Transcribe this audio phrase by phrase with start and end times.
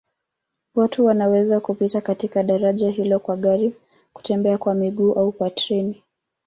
[0.75, 3.75] Watu wanaweza kupita katika daraja hilo kwa gari,
[4.13, 6.03] kutembea kwa miguu au kwa treni.